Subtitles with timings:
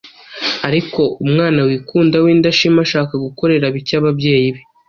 [0.67, 4.61] ariko umwana wikunda w’indashima, ashaka gukorera bike ababyeyi be,